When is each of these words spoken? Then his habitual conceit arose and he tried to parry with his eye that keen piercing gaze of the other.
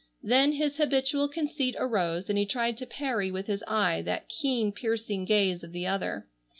Then 0.23 0.53
his 0.53 0.77
habitual 0.77 1.29
conceit 1.29 1.75
arose 1.77 2.27
and 2.27 2.35
he 2.35 2.47
tried 2.47 2.75
to 2.77 2.87
parry 2.87 3.29
with 3.29 3.45
his 3.45 3.63
eye 3.67 4.01
that 4.01 4.29
keen 4.29 4.71
piercing 4.71 5.25
gaze 5.25 5.63
of 5.63 5.73
the 5.73 5.85
other. 5.85 6.27